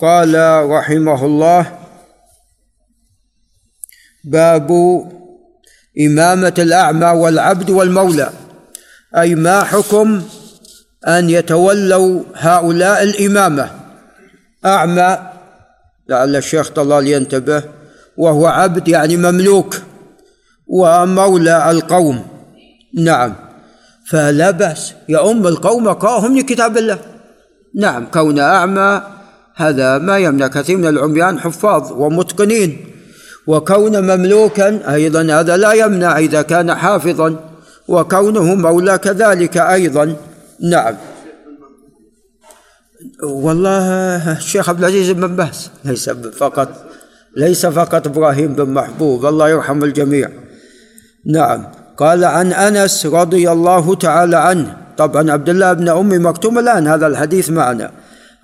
[0.00, 0.34] قال
[0.70, 1.78] رحمه الله
[4.24, 4.70] باب
[6.00, 8.30] إمامة الأعمى والعبد والمولى.
[9.16, 10.22] أي ما حكم
[11.08, 13.70] أن يتولوا هؤلاء الإمامة؟
[14.64, 15.18] أعمى
[16.08, 17.62] لعل الشيخ طلال ينتبه
[18.16, 19.82] وهو عبد يعني مملوك
[20.66, 22.26] ومولى القوم.
[22.94, 23.34] نعم.
[24.10, 26.98] فلا بأس يؤم القوم قاهم لكتاب الله.
[27.74, 29.15] نعم كون أعمى
[29.56, 32.86] هذا ما يمنع كثير من العميان حفاظ ومتقنين
[33.46, 37.36] وكون مملوكا أيضا هذا لا يمنع إذا كان حافظا
[37.88, 40.16] وكونه مولى كذلك أيضا.
[40.60, 40.94] نعم.
[43.22, 46.68] والله الشيخ عبد العزيز بن باز ليس فقط
[47.36, 50.28] ليس فقط إبراهيم بن محبوب الله يرحم الجميع.
[51.26, 51.66] نعم.
[51.96, 54.76] قال عن أنس رضي الله تعالى عنه.
[54.96, 57.90] طبعا عبد الله بن ام مكتوم الآن هذا الحديث معنا.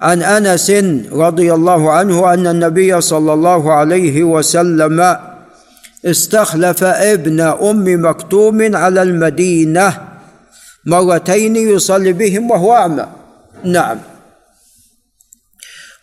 [0.02, 0.70] عن أنس
[1.12, 5.16] رضي الله عنه أن النبي صلى الله عليه وسلم
[6.04, 9.98] استخلف ابن أم مكتوم على المدينة
[10.86, 13.06] مرتين يصلي بهم وهو أعمى.
[13.64, 13.98] نعم.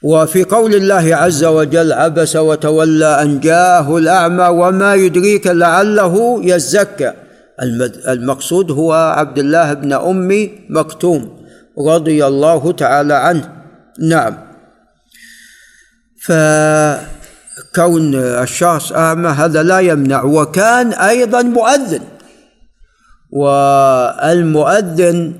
[0.03, 7.13] وفي قول الله عز وجل عبس وتولى أن جاءه الأعمى وما يدريك لعله يزكى
[8.07, 11.39] المقصود هو عبد الله بن أم مكتوم
[11.79, 13.58] رضي الله تعالى عنه.
[14.01, 14.37] نعم.
[16.25, 20.23] فكون الشخص أعمى هذا لا يمنع.
[20.23, 22.01] وكان أيضا مؤذن.
[23.31, 25.33] والمؤذن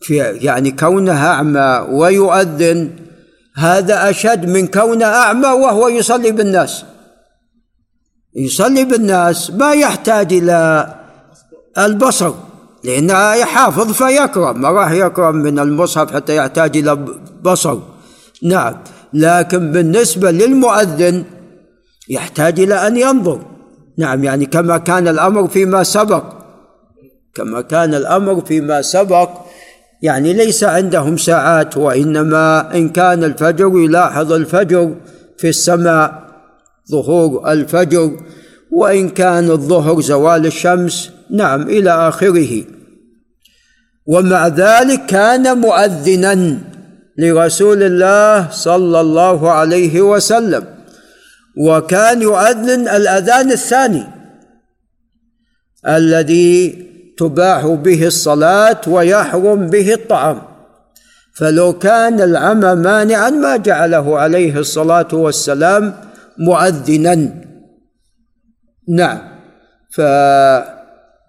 [0.00, 2.90] في يعني كونه أعمى ويؤذن
[3.56, 6.84] هذا أشد من كونه أعمى وهو يصلي بالناس.
[8.36, 10.94] يصلي بالناس ما يحتاج إلى
[11.78, 12.34] البصر.
[12.84, 14.60] لأنه يحافظ فيكرم.
[14.60, 17.06] ما راح يكرم من المصحف حتى يحتاج إلى
[17.42, 17.78] بصر.
[18.42, 18.74] نعم.
[19.12, 21.24] لكن بالنسبة للمؤذن
[22.08, 23.40] يحتاج إلى أن ينظر.
[23.98, 26.24] نعم يعني كما كان الأمر فيما سبق.
[27.34, 29.30] كما كان الأمر فيما سبق
[30.02, 34.94] يعني ليس عندهم ساعات وإنما إن كان الفجر يلاحظ الفجر
[35.38, 36.22] في السماء
[36.90, 38.10] ظهور الفجر
[38.72, 42.64] وإن كان الظهر زوال الشمس نعم إلى آخره.
[44.06, 46.58] ومع ذلك كان مؤذنا
[47.18, 50.64] لرسول الله صلى الله عليه وسلم
[51.56, 54.04] وكان يؤذن الأذان الثاني
[55.86, 56.86] الذي
[57.18, 60.42] تباح به الصلاة ويحرم به الطعام.
[61.34, 65.94] فلو كان العمى مانعا ما جعله عليه الصلاة والسلام
[66.38, 67.28] مؤذنا.
[68.88, 69.18] نعم
[69.90, 70.00] ف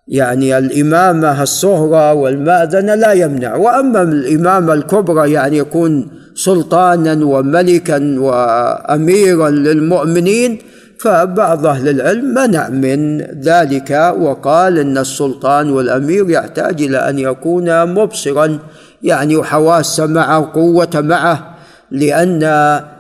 [0.08, 3.56] يعني الإمامة الصغرى والمأذنة لا يمنع.
[3.56, 10.58] وأما الإمامة الكبرى يعني يكون سلطانا وملكا وأميرا للمؤمنين
[11.00, 14.14] فبعض أهل العلم منع من ذلك.
[14.20, 18.60] وقال إن السلطان والأمير يحتاج إلى أن يكون مبصرا
[19.04, 21.56] يعني حواس معه قوة معه
[21.92, 22.44] لأن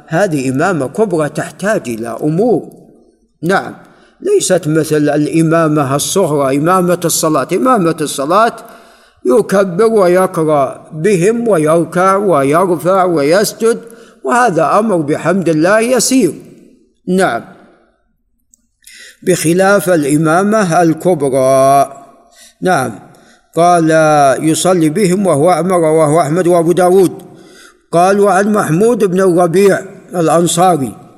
[0.08, 2.70] هذه إمامة كبرى تحتاج إلى أمور.
[3.44, 3.74] نعم.
[4.22, 7.48] ليست مثل الإمامة الصغرى إمامة الصلاة.
[7.54, 8.56] إمامة الصلاة
[9.26, 13.82] يكبر ويقرأ بهم ويركع ويرفع ويسجد
[14.24, 16.34] وهذا أمر بحمد الله يسير.
[17.08, 17.42] نعم.
[19.24, 21.94] بخلاف الإمامة الكبرى.
[22.62, 23.00] نعم.
[23.56, 23.92] قال
[24.44, 27.12] يصلي بهم وهو أمر وهو أحمد وأبو داود.
[27.92, 29.80] قال وعن محمود بن الربيع
[30.16, 31.11] الأنصاري.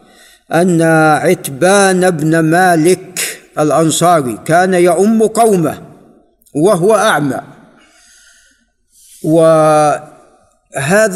[0.53, 0.81] أن
[1.21, 3.19] عتبان بن مالك
[3.59, 5.81] الأنصاري كان يؤم قومه
[6.55, 7.41] وهو أعمى.
[9.23, 10.03] وهذا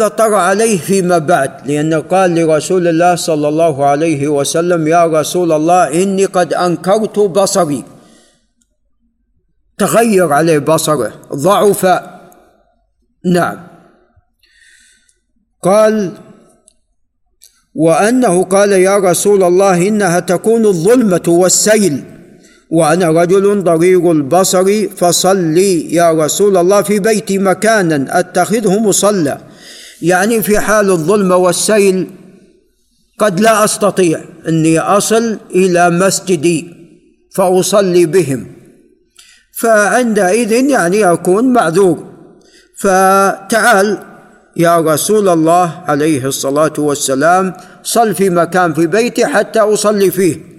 [0.07, 6.03] طرأ عليه فيما بعد لأنه قال لرسول الله صلى الله عليه وسلم يا رسول الله
[6.03, 7.83] إني قد أنكرت بصري.
[9.77, 11.85] تغير عليه بصره ضعف.
[13.25, 13.67] نعم.
[15.63, 16.17] قال
[17.77, 22.03] وأنه قال يا رسول الله إنها تكون الظلمة والسيل
[22.69, 29.37] وأنا رجل ضرير البصر فصلي يا رسول الله في بيتي مكانا أتخذه مصلى.
[30.01, 32.07] يعني في حال الظلمه والسيل
[33.19, 36.67] قد لا أستطيع إني أصل إلى مسجدي
[37.35, 38.47] فأصلي بهم.
[39.53, 42.07] فعندئذ يعني أكون معذور.
[42.77, 44.06] فتعال
[44.57, 50.57] يا رسول الله عليه الصلاة والسلام صل في مكان في بيتي حتى أصلي فيه.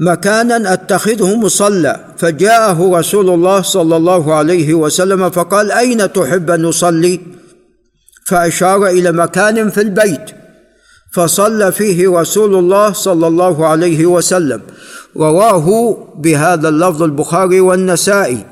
[0.00, 2.04] مكانا أتخذه مصلى.
[2.18, 7.20] فجاءه رسول الله صلى الله عليه وسلم فقال أين تحب أن نصلي؟
[8.26, 10.30] فأشار إلى مكان في البيت.
[11.12, 14.62] فصلى فيه رسول الله صلى الله عليه وسلم.
[15.16, 18.46] رواه بهذا اللفظ البخاري والنسائي.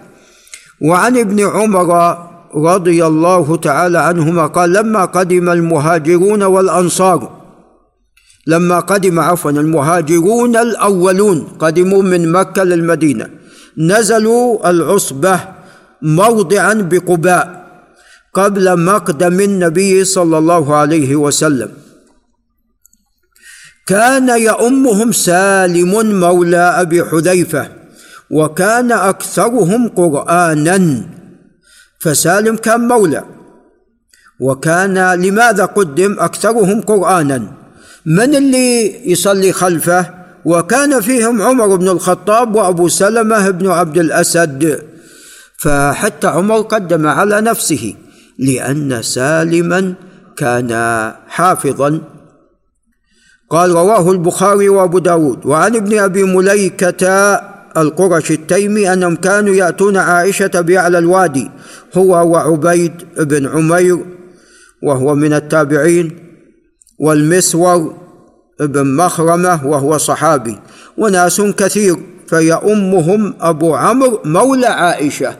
[0.82, 2.18] وعن ابن عمر
[2.56, 7.44] رضي الله تعالى عنهما قال لما قدم المهاجرون والأنصار
[8.46, 13.30] لما قدم عفوا المهاجرون الأولون قدموا من مكة للمدينة
[13.78, 15.40] نزلوا العصبة
[16.02, 17.64] موضعا بقباء
[18.34, 21.70] قبل مقدم النبي صلى الله عليه وسلم.
[23.86, 27.68] كان يؤمهم سالم مولى أبي حذيفة
[28.30, 31.06] وكان أكثرهم قرانا
[32.04, 33.24] فسالم كان مولى.
[34.40, 37.42] وكان لماذا قدم أكثرهم قرآنا؟
[38.06, 40.10] من اللي يصلي خلفه؟
[40.44, 44.82] وكان فيهم عمر بن الخطاب وأبو سلمة بن عبد الأسد.
[45.58, 47.94] فحتى عمر قدم على نفسه
[48.38, 49.94] لأن سالما
[50.36, 50.70] كان
[51.28, 52.00] حافظا.
[53.50, 57.04] قال رواه البخاري وأبو داود وعن ابن أبي مليكة
[57.76, 61.50] القرش التيمي أنهم كانوا يأتون عائشة باعلى الوادي
[61.94, 63.98] هو وعبيد بن عمير
[64.82, 66.18] وهو من التابعين
[66.98, 67.96] والمسور
[68.60, 70.58] بن مخرمة وهو صحابي
[70.98, 71.96] وناس كثير
[72.28, 75.36] فيؤمهم أبو عمرو مولى عائشة.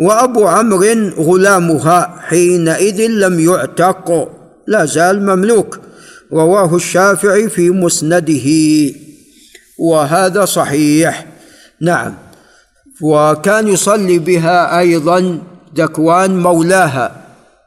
[0.00, 4.28] وأبو عمرو غلامها حينئذ لم يعتق
[4.66, 5.80] لا زال مملوك.
[6.32, 8.46] رواه الشافعي في مسنده.
[9.78, 11.26] وهذا صحيح.
[11.80, 12.14] نعم.
[13.02, 15.38] وكان يصلي بها أيضا
[15.76, 17.16] ذكوان مولاها.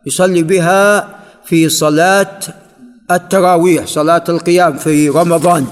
[0.06, 1.10] يصلي بها
[1.46, 2.40] في صلاة
[3.12, 5.66] التراويح صلاة القيام في رمضان.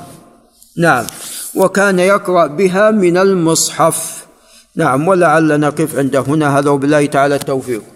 [0.77, 1.05] نعم.
[1.55, 4.25] وكان يقرأ بها من المصحف.
[4.75, 5.07] نعم.
[5.07, 6.59] ولعلنا نقف عند هنا.
[6.59, 7.94] هذا وبالله تعالى التوفيق.